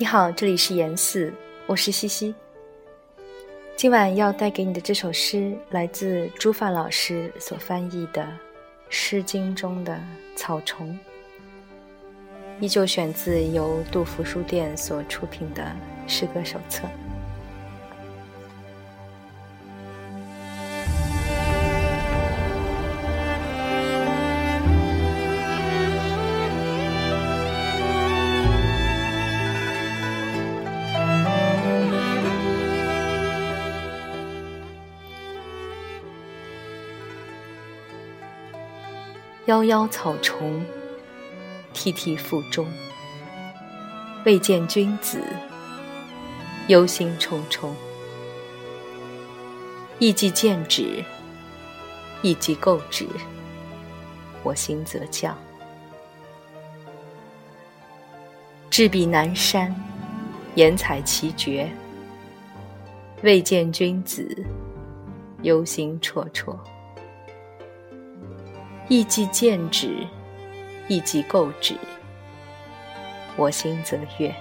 [0.00, 1.32] 你好，这里是严四，
[1.66, 2.34] 我是西西。
[3.76, 8.22] 今晚要带给你的这首诗，来自朱范老师所翻译的
[8.88, 10.00] 《诗经》中的
[10.36, 10.98] 草虫，
[12.60, 15.64] 依旧选自由杜甫书店所出品的
[16.08, 16.88] 诗歌手册。
[39.48, 40.62] 夭夭草虫，
[41.72, 42.66] 涕涕腹中。
[44.24, 45.22] 未见君子，
[46.66, 47.70] 忧心忡忡。
[49.98, 51.02] 意既见止，
[52.22, 53.06] 意既构止，
[54.42, 55.36] 我心则降。
[58.70, 59.74] 至彼南山，
[60.54, 61.68] 言采其蕨。
[63.22, 64.46] 未见君子，
[65.42, 66.56] 忧心忡忡。
[68.88, 70.06] 意既见止，
[70.88, 71.76] 意既构止，
[73.36, 74.34] 我心则悦。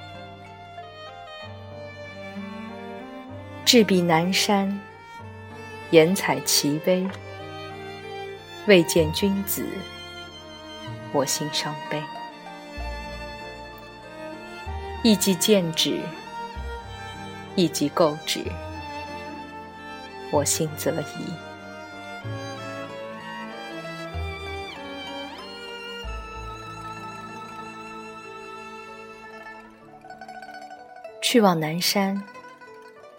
[3.66, 4.80] 至彼南山，
[5.92, 7.06] 言采其微。
[8.66, 9.66] 未见君子，
[11.12, 12.02] 我心伤悲。
[15.03, 16.00] 意既见止，
[17.56, 18.42] 意既构止，
[20.31, 21.47] 我心则怡。
[31.30, 32.23] 去往南山，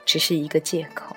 [0.06, 1.14] 只是一个借口。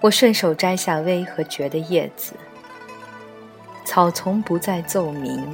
[0.00, 2.34] 我顺手摘下薇和蕨的叶子，
[3.84, 5.52] 草丛不再奏鸣，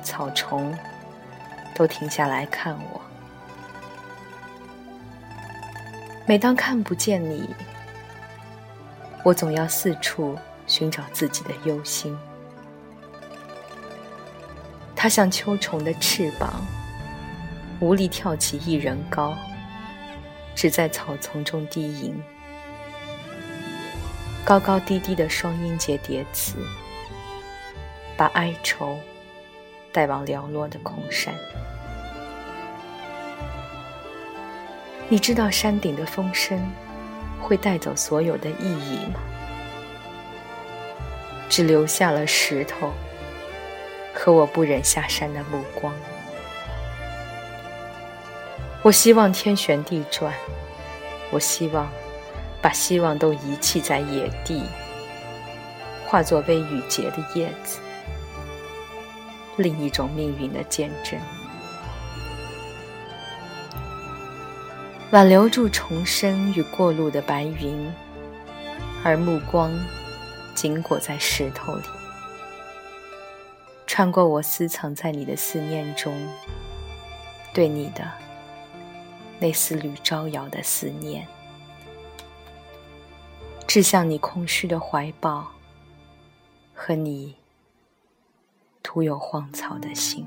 [0.00, 0.72] 草虫
[1.74, 3.00] 都停下来看我。
[6.26, 7.52] 每当看不见你，
[9.24, 10.38] 我总要四处
[10.68, 12.16] 寻找自己的忧心。
[14.94, 16.64] 它像秋虫的翅膀。
[17.80, 19.34] 无力跳起一人高，
[20.54, 22.22] 只在草丛中低吟。
[24.44, 26.56] 高高低低的双音节叠词，
[28.18, 28.98] 把哀愁
[29.92, 31.34] 带往寥落的空山。
[35.08, 36.60] 你知道山顶的风声
[37.40, 39.20] 会带走所有的意义吗？
[41.48, 42.92] 只留下了石头
[44.12, 45.94] 和我不忍下山的目光。
[48.82, 50.32] 我希望天旋地转，
[51.30, 51.86] 我希望
[52.62, 54.62] 把希望都遗弃在野地，
[56.06, 57.78] 化作被雨结的叶子，
[59.58, 61.20] 另一种命运的见证，
[65.10, 67.92] 挽留住重生与过路的白云，
[69.04, 69.70] 而目光
[70.54, 71.84] 紧裹在石头里，
[73.86, 76.14] 穿过我私藏在你的思念中，
[77.52, 78.10] 对你的。
[79.40, 81.26] 那丝缕招摇的思念，
[83.66, 85.50] 指向你空虚的怀抱
[86.74, 87.34] 和你
[88.82, 90.26] 徒有荒草的心。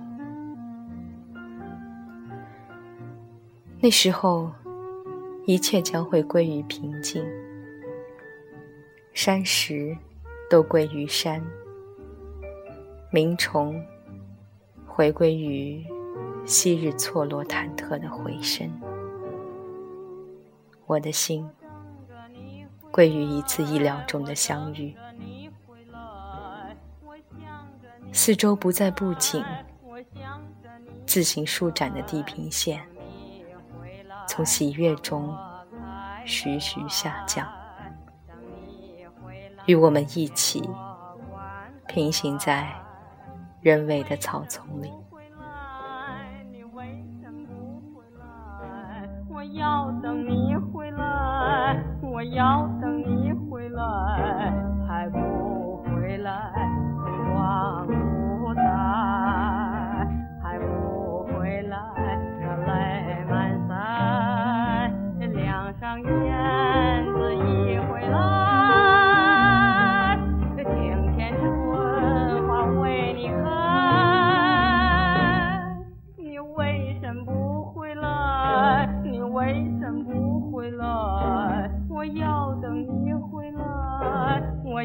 [3.80, 4.52] 那时候，
[5.46, 7.24] 一切将会归于平静，
[9.14, 9.96] 山石
[10.50, 11.40] 都归于山，
[13.12, 13.80] 鸣虫
[14.88, 15.86] 回归于
[16.46, 18.68] 昔日错落忐忑的回声。
[20.94, 21.50] 我的心
[22.92, 24.96] 归于一次意料中的相遇，
[28.12, 29.44] 四周不再布景，
[31.08, 32.80] 自行舒展的地平线，
[34.28, 35.36] 从喜悦中
[36.26, 37.52] 徐徐下降，
[39.66, 40.70] 与我们一起
[41.88, 42.72] 平行在
[43.62, 44.94] 人为的草丛里。
[52.34, 52.68] 腰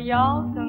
[0.00, 0.67] 腰，等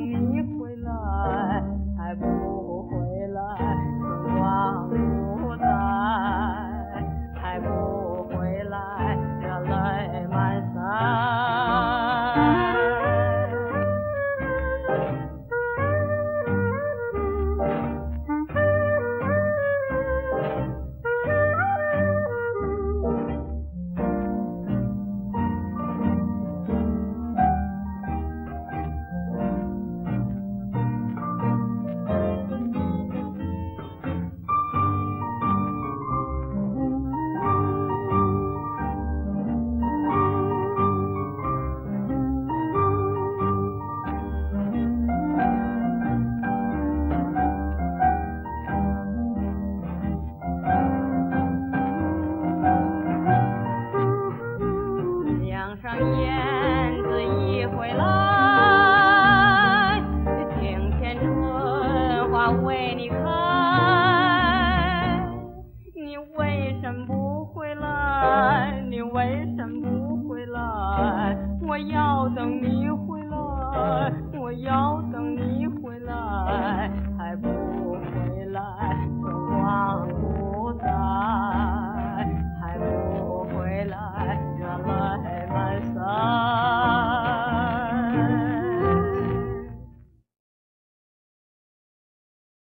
[55.81, 58.18] 上燕子一回来